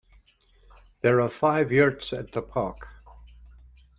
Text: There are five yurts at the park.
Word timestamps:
There 1.01 1.21
are 1.21 1.29
five 1.29 1.71
yurts 1.71 2.11
at 2.11 2.31
the 2.31 2.41
park. 2.41 2.87